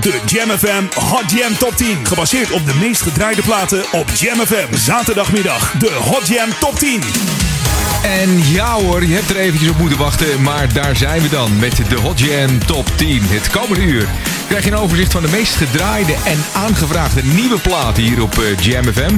[0.00, 2.06] De Jam FM Hot Jam Top 10.
[2.06, 4.76] Gebaseerd op de meest gedraaide platen op Jam FM.
[4.76, 7.02] Zaterdagmiddag de Hot Jam Top 10.
[8.02, 11.58] En ja hoor, je hebt er eventjes op moeten wachten, maar daar zijn we dan
[11.58, 13.22] met de Hot Jam Top 10.
[13.22, 14.08] Het komende uur
[14.48, 18.58] krijg je een overzicht van de meest gedraaide en aangevraagde nieuwe platen hier op eh,
[18.58, 19.16] Jam FM.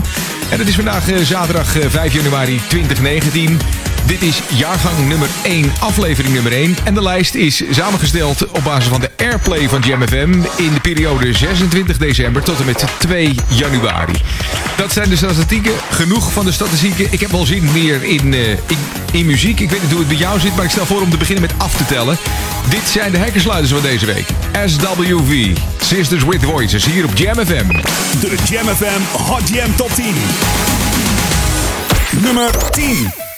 [0.51, 3.59] En het is vandaag eh, zaterdag eh, 5 januari 2019.
[4.07, 6.77] Dit is jaargang nummer 1, aflevering nummer 1.
[6.85, 10.81] En de lijst is samengesteld op basis van de airplay van Jam FM in de
[10.83, 14.13] periode 26 december tot en met 2 januari.
[14.77, 15.73] Dat zijn de statistieken.
[15.91, 17.07] Genoeg van de statistieken.
[17.11, 18.79] Ik heb wel zin meer in, eh, in,
[19.13, 19.61] in muziek.
[19.61, 21.43] Ik weet niet hoe het bij jou zit, maar ik stel voor om te beginnen
[21.43, 22.17] met af te tellen.
[22.69, 24.27] Dit zijn de hekkersluiters van deze week.
[24.67, 27.67] SWV, Sisters with Voices, hier op Jam FM.
[28.21, 30.15] De Jam FM Hot Jam Top 10.
[32.23, 33.32] Nummer 10.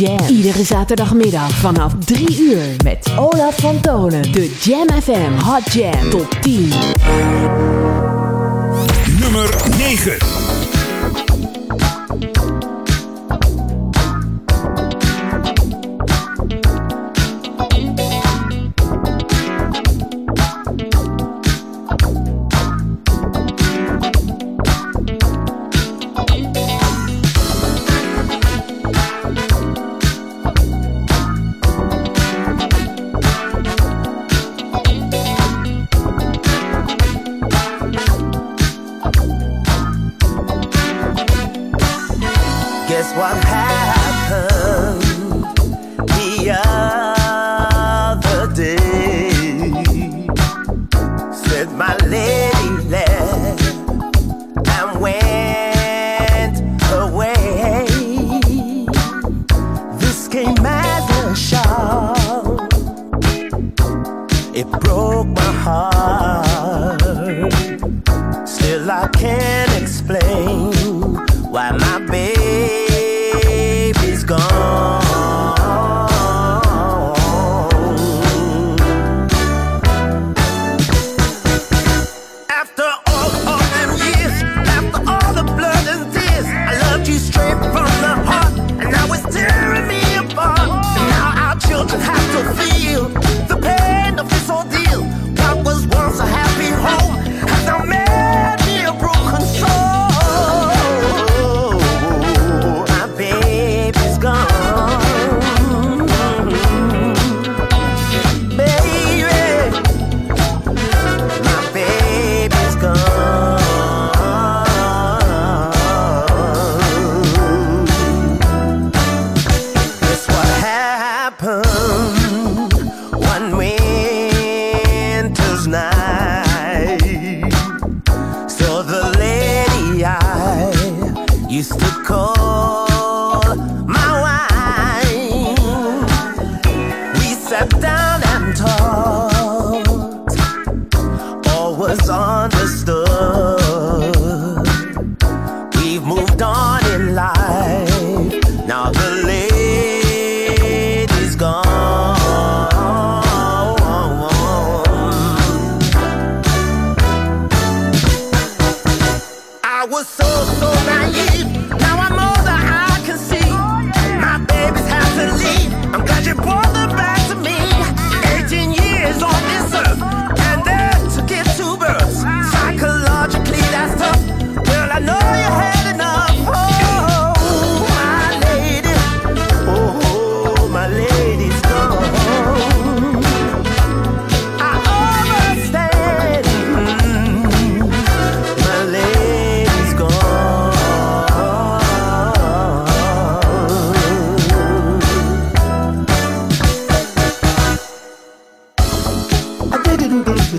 [0.00, 4.32] Iedere zaterdagmiddag vanaf 3 uur met Olaf van Tonen.
[4.32, 6.72] De Jam FM Hot Jam Top 10.
[9.20, 10.49] Nummer 9.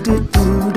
[0.00, 0.71] do do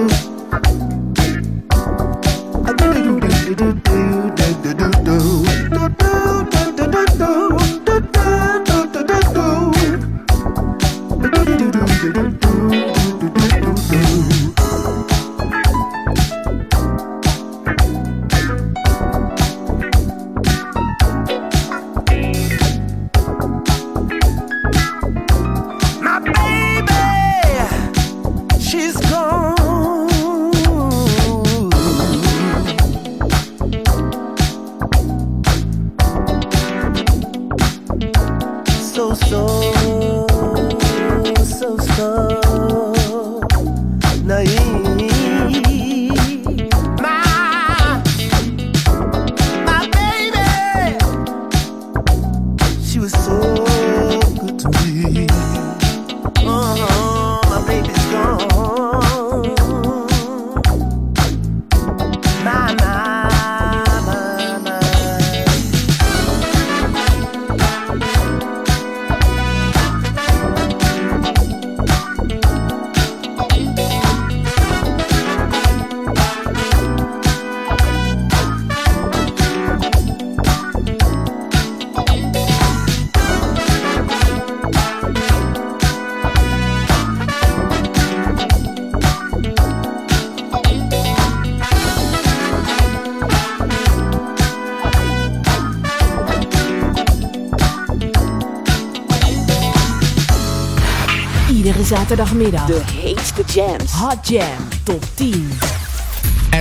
[102.08, 102.66] zaterdagmiddag.
[102.66, 103.92] De heetste jams.
[103.92, 105.50] Hot Jam Top 10.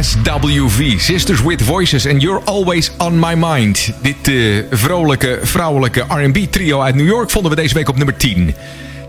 [0.00, 3.92] SWV, Sisters with Voices and You're Always on My Mind.
[4.02, 4.34] Dit eh,
[4.70, 8.54] vrolijke, vrouwelijke R&B trio uit New York vonden we deze week op nummer 10.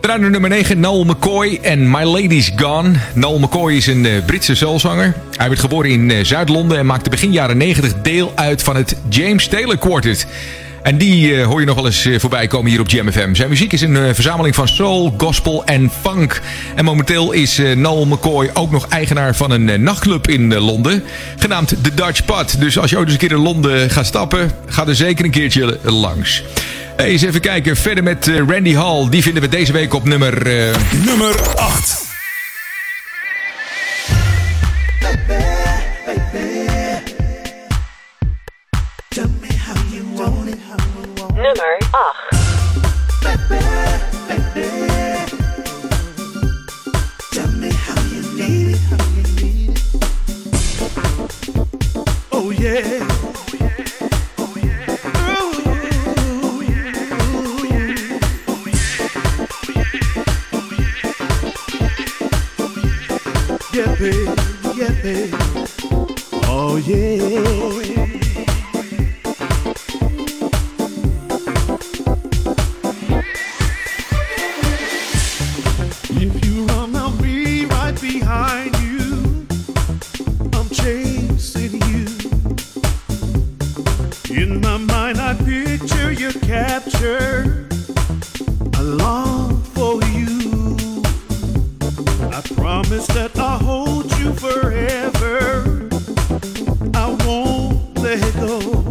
[0.01, 2.91] Daarna nummer 9, Noel McCoy en My Lady's Gone.
[3.13, 5.13] Noel McCoy is een eh, Britse soulzanger.
[5.35, 8.95] Hij werd geboren in eh, Zuid-Londen en maakte begin jaren 90 deel uit van het
[9.09, 10.27] James Taylor Quartet.
[10.85, 13.33] En die eh, hoor je nog wel eens eh, voorbij komen hier op Jam FM.
[13.33, 16.41] Zijn muziek is een eh, verzameling van soul, gospel en funk.
[16.75, 21.03] En momenteel is Noel McCoy ook nog eigenaar van een nachtclub in Londen.
[21.37, 22.55] Genaamd The Dutch Pad.
[22.59, 25.31] Dus als je ooit eens een keer in Londen gaat stappen, ga er zeker een
[25.31, 26.43] keertje langs.
[26.97, 27.75] Eens even kijken.
[27.77, 29.09] Verder met Randy Hall.
[29.09, 30.47] Die vinden we deze week op nummer...
[31.05, 32.04] Nummer 8.
[98.17, 98.84] Let go.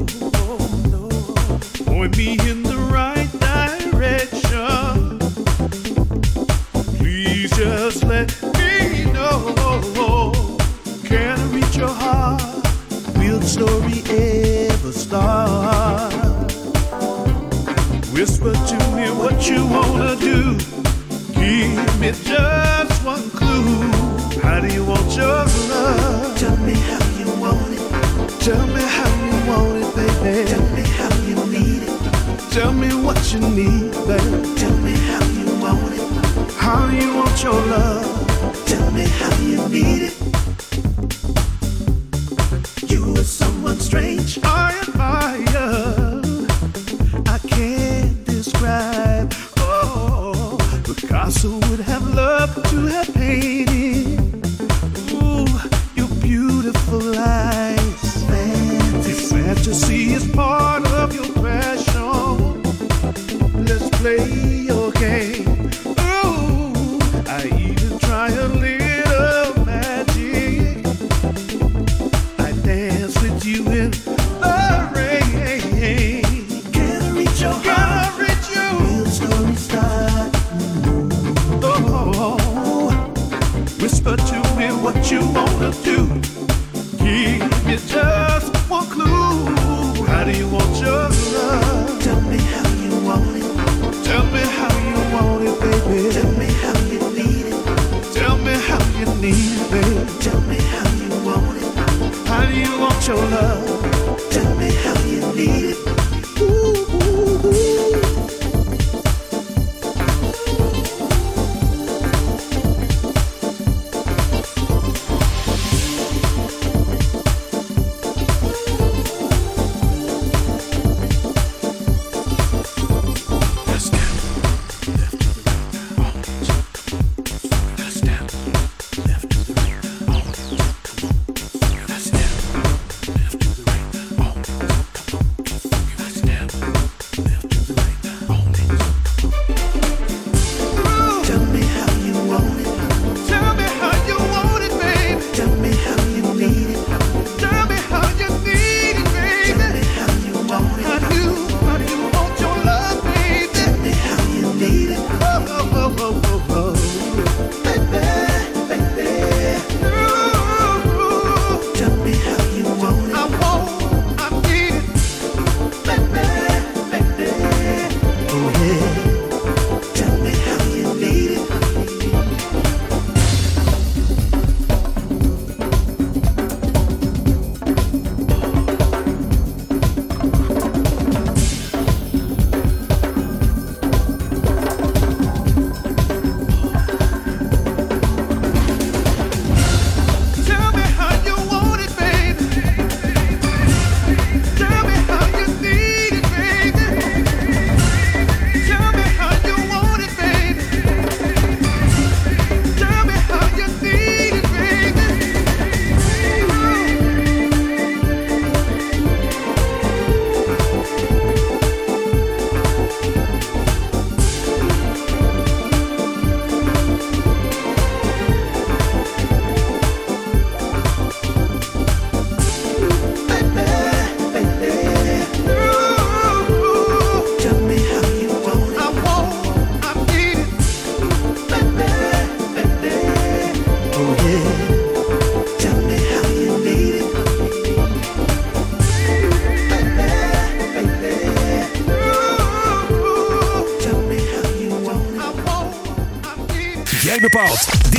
[33.35, 34.55] You need, baby.
[34.57, 36.53] Tell me how you want it.
[36.55, 38.67] How you want your love?
[38.67, 40.24] Tell me how you need it.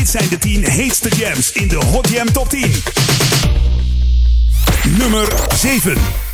[0.05, 2.71] Dit zijn de 10 heetste jams in de Hot Jam Top 10.
[4.97, 6.24] Nummer 7.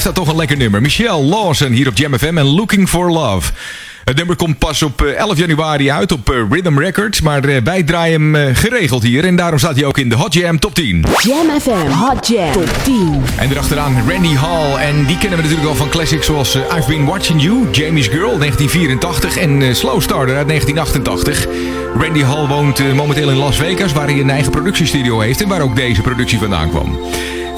[0.00, 0.82] Blijft dat toch een lekker nummer.
[0.82, 3.52] Michelle Lawson hier op Jam FM en Looking for Love.
[4.04, 7.20] Het nummer komt pas op eh, 11 januari uit op eh, Rhythm Records.
[7.20, 9.24] Maar eh, wij draaien hem eh, geregeld hier.
[9.24, 11.04] En daarom staat hij ook in de Hot Jam Top 10.
[11.22, 13.22] Jam FM Hot Jam Top 10.
[13.36, 14.74] En erachteraan Randy Hall.
[14.76, 18.06] En die kennen we natuurlijk al van classics zoals eh, I've Been Watching You, Jamie's
[18.06, 21.46] Girl 1984 en eh, Slow Starter uit 1988.
[21.98, 25.48] Randy Hall woont eh, momenteel in Las Vegas, waar hij een eigen productiestudio heeft en
[25.48, 26.98] waar ook deze productie vandaan kwam.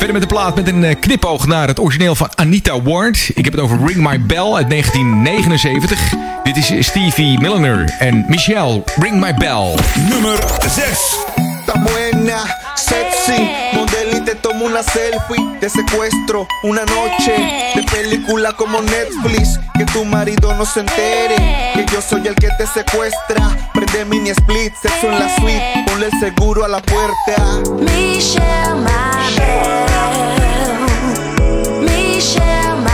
[0.03, 3.31] Verder met de plaat met een eh, knipoog naar het origineel van Anita Ward.
[3.35, 6.15] Ik heb het over Ring My Bell uit 1979.
[6.43, 9.75] Dit is Stevie Milliner en Michelle Ring My Bell.
[10.09, 10.39] Nummer
[10.69, 11.17] 6.
[11.67, 13.49] Está buena, sexy,
[14.25, 15.59] te tomo una selfie.
[15.61, 19.59] Te secuestro una noche de película como Netflix.
[19.77, 23.71] Que tu marido no se entere que yo soy el que te secuestra.
[23.73, 25.85] Prende mini split, sexo en la suite.
[25.87, 27.61] Ponle el seguro a la puerta.
[27.79, 28.43] Michelle.
[31.81, 32.92] Michelle,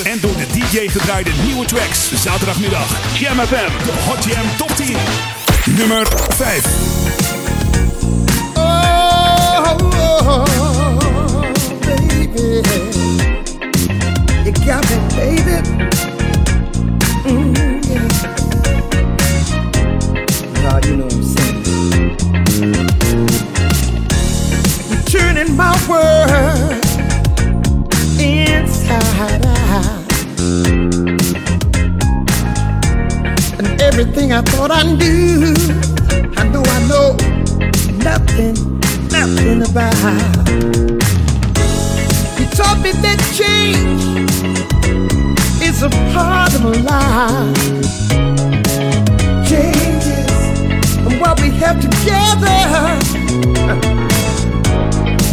[0.00, 2.22] en door de DJ gedraaide nieuwe tracks.
[2.22, 3.18] Zaterdagmiddag.
[3.18, 3.70] Jam FM.
[4.08, 4.96] Hot Jam Top 10.
[5.76, 6.66] Nummer 5.
[8.54, 10.44] Oh, oh,
[11.80, 12.60] baby.
[14.44, 15.60] You got baby.
[17.24, 17.54] Mm,
[17.88, 18.08] yeah.
[20.62, 21.64] God, you know what I'm saying.
[24.90, 26.84] You're turning my world
[28.20, 29.51] inside
[34.42, 35.54] I thought I knew,
[36.36, 37.14] I know I know
[38.02, 38.54] nothing,
[39.08, 40.48] nothing about.
[42.38, 44.02] You taught me that change
[45.62, 47.54] is a part of life.
[49.48, 50.26] Changes
[51.06, 52.98] and what we have together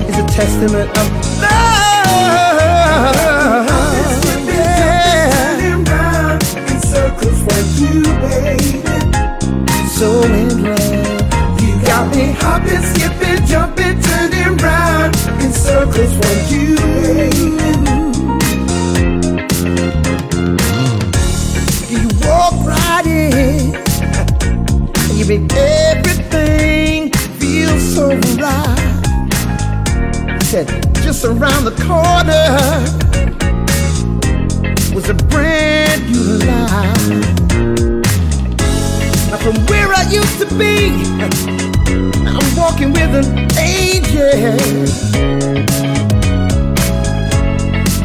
[0.07, 1.07] is a testament of
[1.41, 2.29] love.
[4.45, 5.49] Yeah.
[6.81, 8.58] circles for you, baby
[9.99, 11.61] so in love.
[11.61, 16.69] You got me hopping, skipping, jumping, turning round in circles for you.
[21.91, 23.75] You walk right in,
[25.17, 28.79] you make everything feel so right.
[30.43, 30.67] Said
[31.03, 32.47] just around the corner
[34.95, 37.38] was a brand new life.
[39.41, 40.91] From where I used to be,
[42.27, 43.25] I'm walking with an
[43.57, 44.55] angel.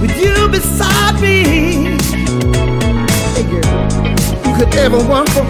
[0.01, 1.97] With you beside me,
[3.35, 3.88] hey girl,
[4.42, 5.44] who could ever want for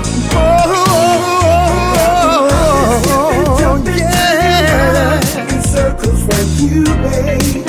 [3.16, 5.20] Oh, yeah.
[5.60, 7.62] Circles for you, baby.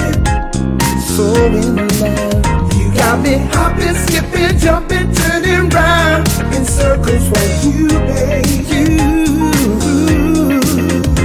[1.15, 2.34] So in love.
[3.15, 8.65] Got me hopping, skipping, jumping, turning round in circles for you, baby.
[8.67, 10.59] You,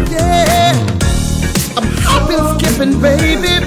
[0.09, 0.70] yeah.
[1.76, 3.66] I'm hopping, skipping, baby.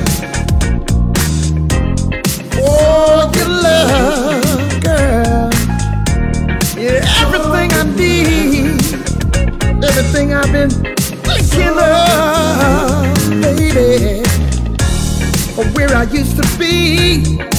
[2.52, 5.50] For your love, girl.
[6.78, 8.82] Yeah, everything I need,
[9.84, 10.70] everything I've been
[11.28, 13.04] thinking of,
[13.42, 14.24] baby.
[15.76, 17.53] Where I used to be.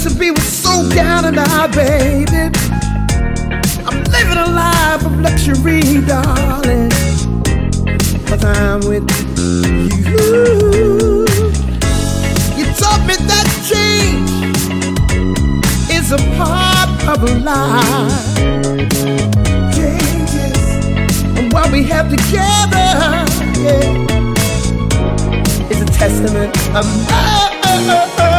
[0.00, 2.50] Be was so down and out, baby.
[3.86, 6.90] I'm living a life of luxury, darling.
[8.26, 9.08] Cause I'm with
[10.08, 11.26] you.
[12.56, 14.30] You taught me that change
[15.90, 18.36] is a part of life.
[19.74, 20.58] Changes
[21.36, 23.26] and what we have together,
[23.60, 24.00] yeah
[25.70, 28.29] is a testament of love.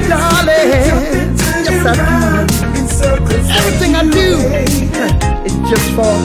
[0.00, 1.36] You, darling.
[1.64, 2.56] Yes, I do.
[3.58, 4.28] Everything I do
[5.44, 6.16] is just for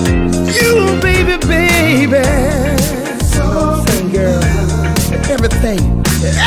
[0.52, 2.24] you, baby, baby.
[3.24, 4.44] Sing, girl.
[5.32, 5.82] Everything,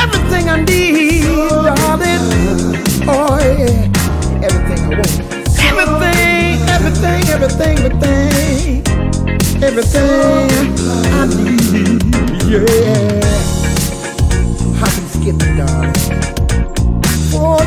[0.03, 2.25] everything I need, darling.
[3.07, 5.21] Oh yeah, everything I want.
[5.65, 8.83] Everything, everything, everything, everything,
[9.63, 10.51] everything
[11.13, 12.03] I need.
[12.45, 13.25] Yeah,
[14.79, 15.94] hopping, skipping, darling,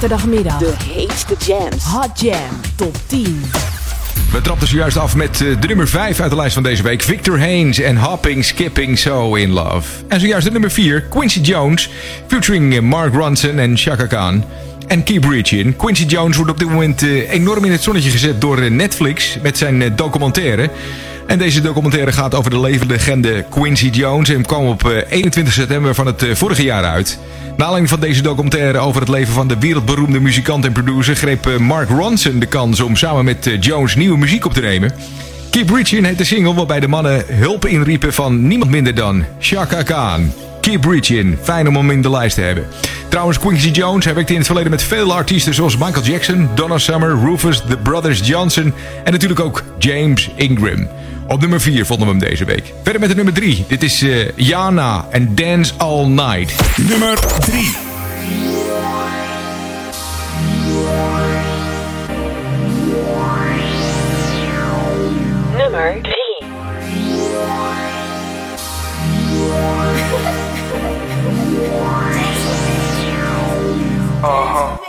[0.00, 0.58] zaterdagmiddag.
[0.58, 1.84] De heetste jams.
[1.84, 3.42] Hot Jam Top 10.
[4.32, 7.02] We trapten zojuist af met eh, de nummer 5 uit de lijst van deze week.
[7.02, 9.88] Victor Haynes en Hopping, Skipping, So in Love.
[10.08, 11.90] En zojuist de nummer 4, Quincy Jones.
[12.26, 14.44] Featuring eh, Mark Ronson en Chaka Khan.
[14.86, 15.76] En Keep Reaching.
[15.76, 19.58] Quincy Jones wordt op dit moment eh, enorm in het zonnetje gezet door Netflix met
[19.58, 20.70] zijn documentaire.
[21.26, 25.94] En deze documentaire gaat over de levenslegende Quincy Jones en kwam op eh, 21 september
[25.94, 27.18] van het eh, vorige jaar uit.
[27.56, 31.56] Na van deze documentaire over het leven van de wereldberoemde muzikant en producer greep eh,
[31.56, 34.92] Mark Ronson de kans om samen met eh, Jones nieuwe muziek op te nemen.
[35.50, 39.82] Keep Reaching heet de single waarbij de mannen hulp inriepen van niemand minder dan Chaka
[39.82, 40.32] Khan.
[40.66, 42.66] Keep Reaching, fijn om hem in de lijst te hebben.
[43.08, 46.78] Trouwens, Quincy Jones hij werkte in het verleden met vele artiesten zoals Michael Jackson, Donna
[46.78, 50.88] Summer, Rufus, The Brothers Johnson en natuurlijk ook James Ingram.
[51.26, 52.72] Op nummer 4 vonden we hem deze week.
[52.82, 53.64] Verder met de nummer 3.
[53.68, 56.54] Dit is eh, Jana en Dance All Night.
[56.76, 57.76] Nummer 3.
[74.28, 74.85] Uh huh.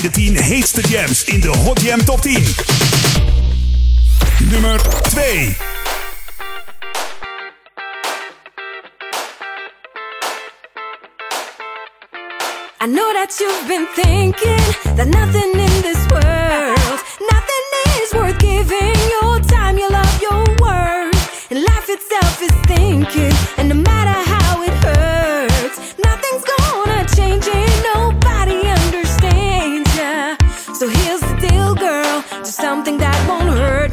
[0.00, 2.44] zijn de 10 heetste jams in de Hot Jam Top 10.
[4.50, 4.80] Nummer
[5.10, 5.56] 2.
[12.80, 17.00] I know that you've been thinking that nothing in this world,
[17.32, 17.64] nothing
[18.02, 21.14] is worth giving your time, your love, your word.
[21.50, 23.33] And life itself is thinking.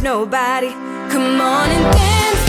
[0.02, 0.72] nobody.
[1.12, 2.41] Come on and dance.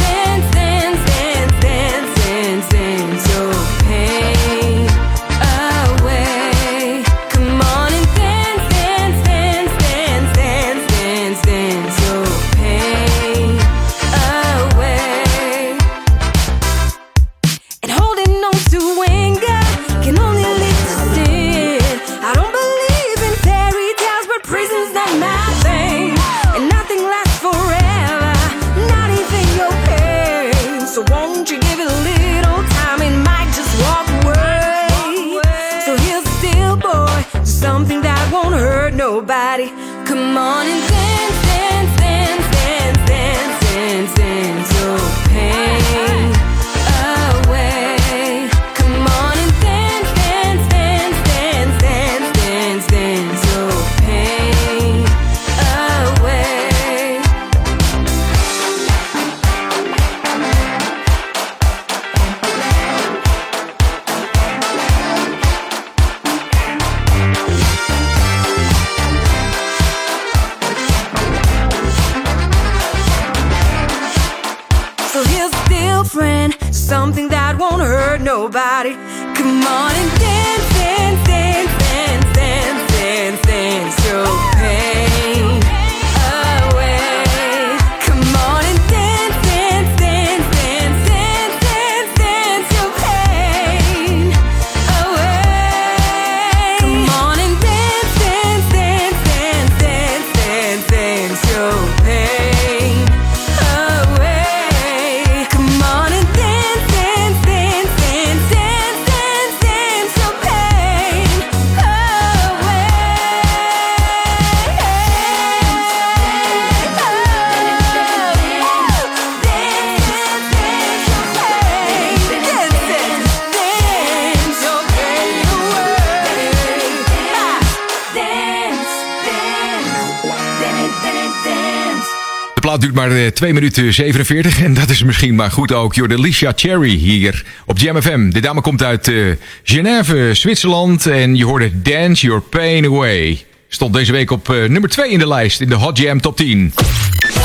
[132.83, 134.63] duurt maar eh, 2 minuten 47.
[134.63, 135.95] En dat is misschien maar goed ook.
[135.95, 138.31] Joh, Cherry hier op JamFM.
[138.31, 139.15] De dame komt uit eh,
[139.63, 141.07] Genève, Zwitserland.
[141.07, 143.45] En je hoorde Dance Your Pain Away.
[143.69, 146.37] Stond deze week op eh, nummer 2 in de lijst in de Hot Jam Top
[146.37, 146.75] 10.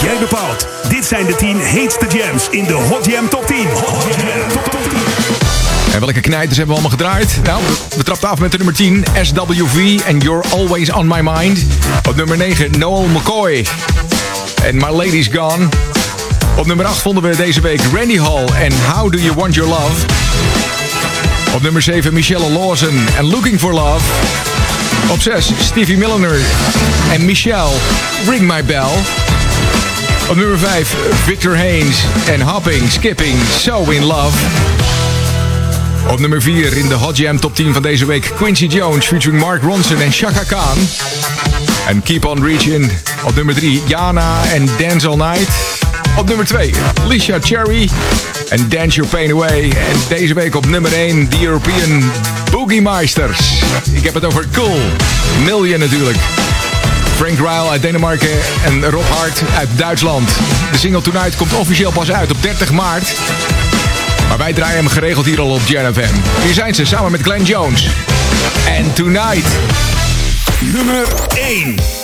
[0.01, 0.67] Jij bepaalt.
[0.89, 3.55] Dit zijn de 10 heetste jams in de Hot Jam Top 10.
[3.57, 5.93] Hot Jam Top 10.
[5.93, 7.39] En welke knijters hebben we allemaal gedraaid?
[7.43, 7.61] Nou,
[7.97, 11.65] we trappen af met de nummer 10, SWV en You're Always On My Mind.
[12.07, 13.65] Op nummer 9, Noel McCoy
[14.63, 15.67] en My Lady's Gone.
[16.55, 19.69] Op nummer 8 vonden we deze week Randy Hall en How Do You Want Your
[19.69, 20.05] Love.
[21.55, 24.05] Op nummer 7, Michelle Lawson en Looking For Love.
[25.09, 26.39] Op 6, Stevie Milliner
[27.11, 27.71] en Michelle,
[28.29, 28.89] Ring My Bell.
[30.29, 31.97] Op nummer 5, Victor Haynes
[32.27, 34.37] en Hopping, Skipping, So In Love.
[36.11, 39.41] Op nummer 4 in de Hot Jam Top 10 van deze week Quincy Jones featuring
[39.41, 40.77] Mark Ronson en Shaka Khan.
[41.87, 42.91] En Keep On Reaching.
[43.23, 45.49] Op nummer 3 Jana en Dance All Night.
[46.17, 46.73] Op nummer 2
[47.03, 47.89] Alicia Cherry
[48.49, 49.61] en Dance Your Pain Away.
[49.61, 52.11] En deze week op nummer 1 The European
[52.51, 53.61] Boogie Meisters.
[53.91, 54.79] Ik heb het over Cool.
[55.43, 56.17] Million natuurlijk.
[57.15, 60.29] Frank Ryle uit Denemarken en Rob Hart uit Duitsland.
[60.71, 63.15] De single Tonight komt officieel pas uit op 30 maart.
[64.27, 66.13] Maar wij draaien hem geregeld hier al op Jam FM.
[66.43, 67.87] Hier zijn ze samen met Glenn Jones.
[68.65, 69.96] En Tonight.
[70.61, 71.05] Nummer
[71.35, 71.96] 1.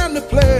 [0.00, 0.59] Time to play.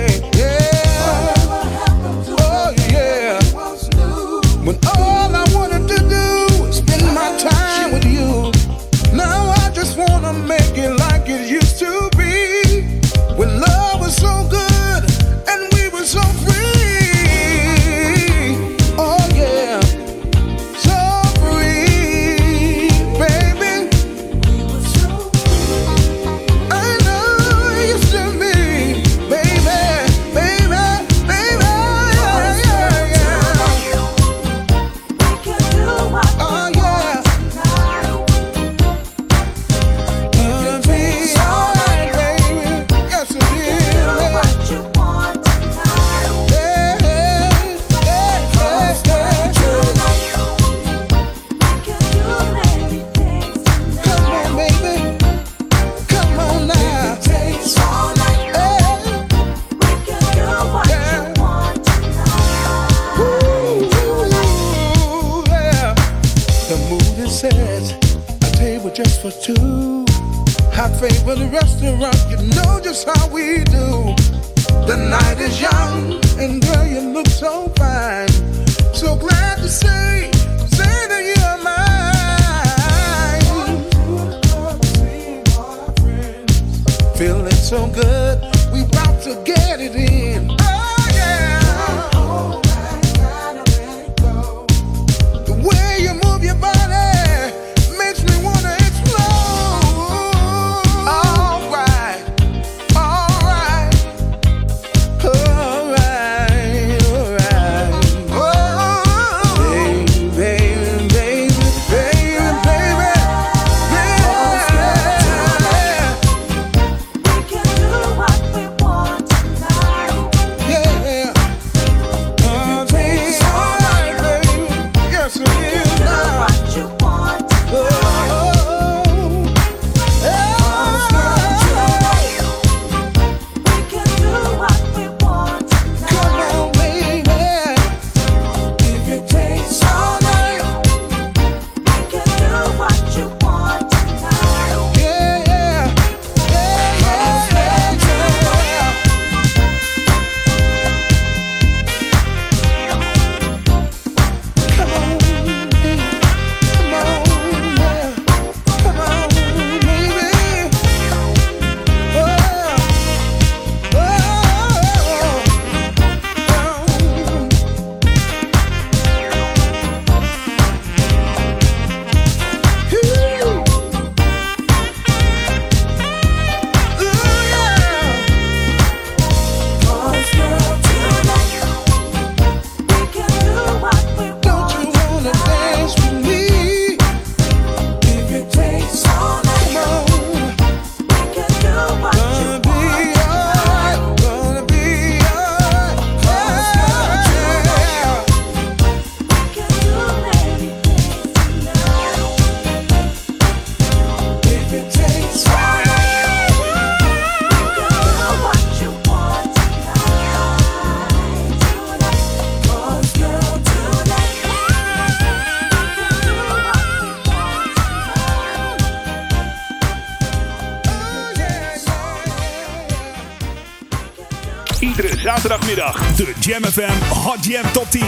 [225.00, 226.16] zaterdagmiddag zaterdagmiddag.
[226.16, 228.02] De Jam FM Hot Jam Top 10.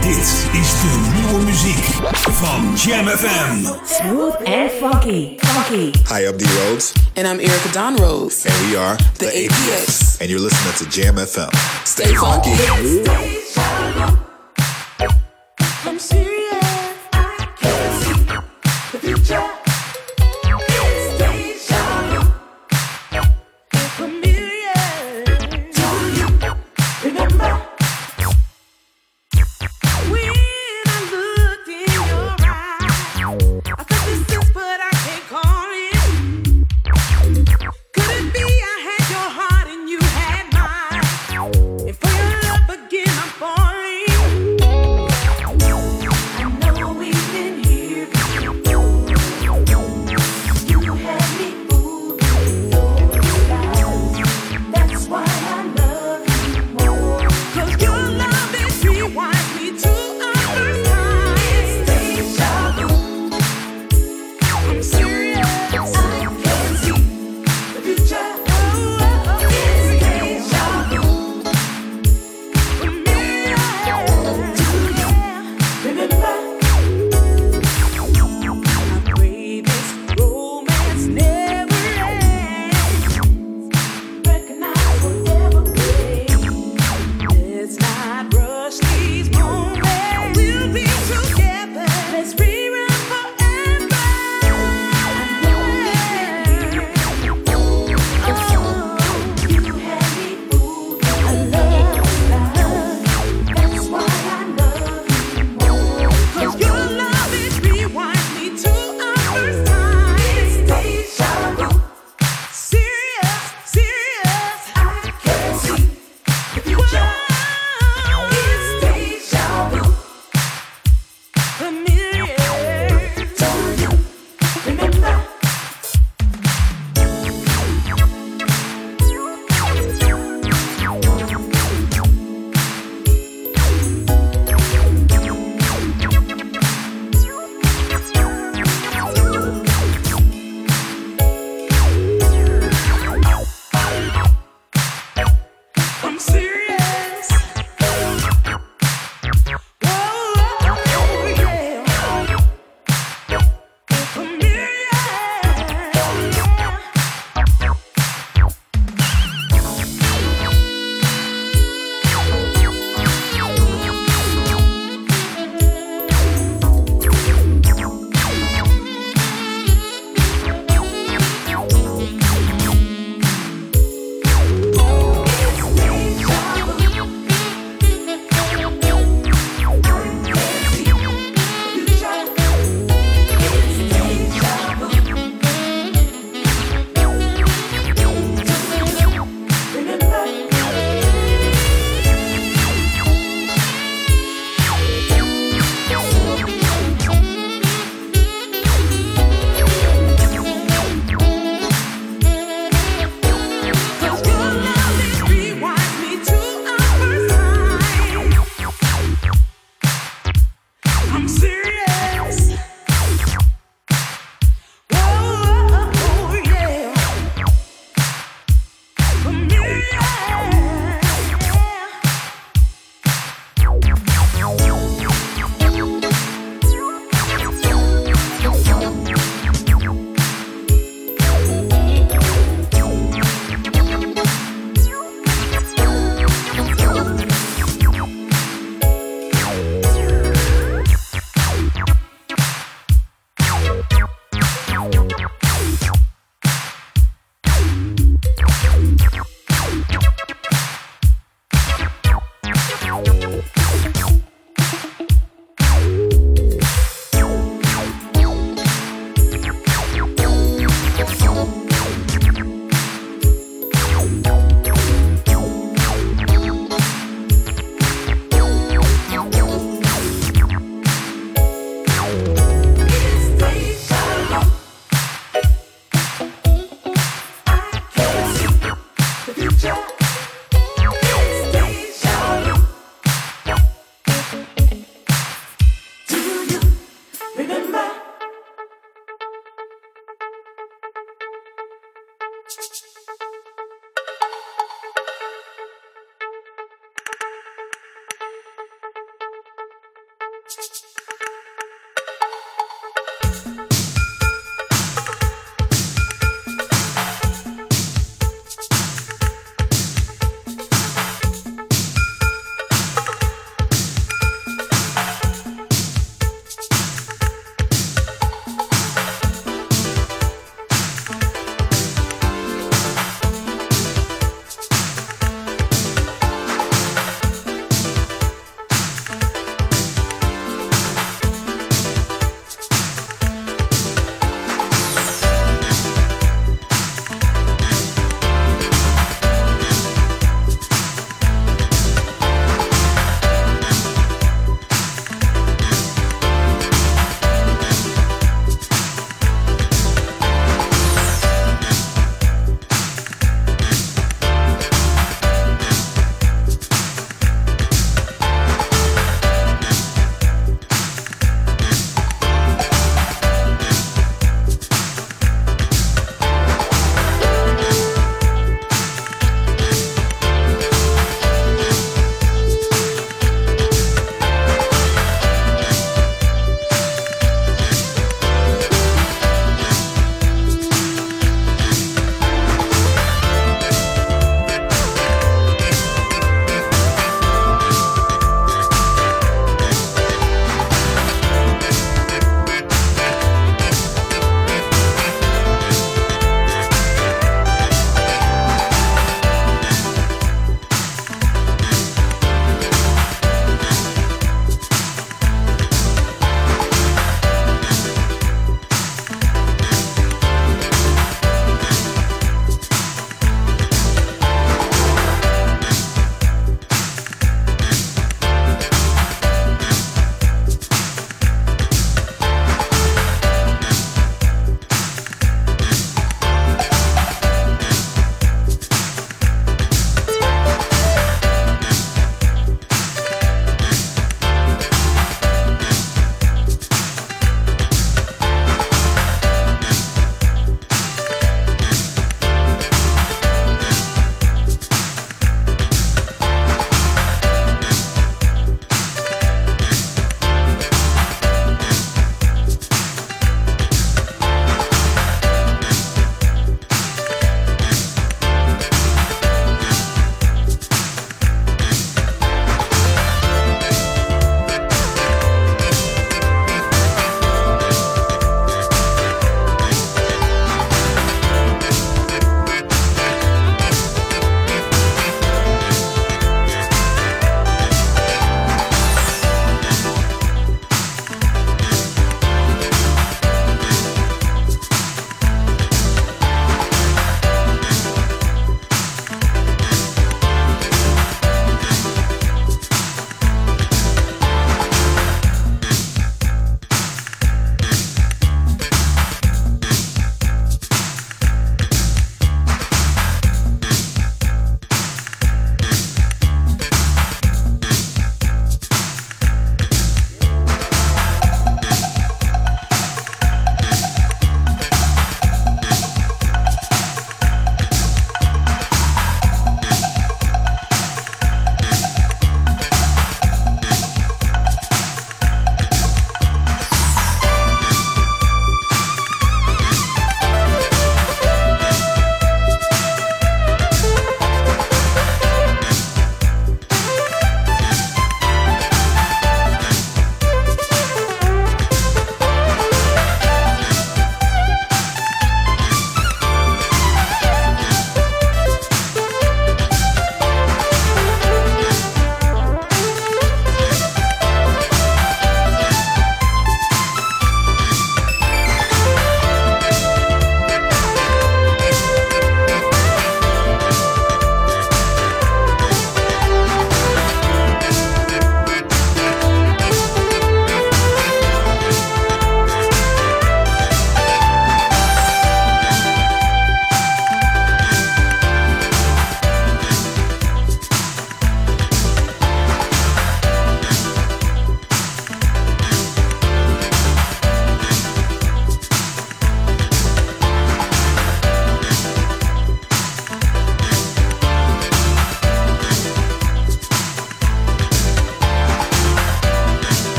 [0.00, 0.16] Dit
[0.52, 1.84] is de nieuwe muziek
[2.30, 3.64] van Jam FM.
[3.84, 5.36] Smooth and funky.
[5.38, 5.90] Funky.
[6.14, 6.44] Hi, I'm D.
[6.44, 6.92] Rhodes.
[7.14, 8.46] And I'm Erica Don Rhodes.
[8.46, 10.18] And we are the, APS.
[10.20, 11.50] And you're listening to Jam FM.
[11.84, 12.54] Stay funky.
[12.54, 12.66] Stay
[13.54, 13.69] funky.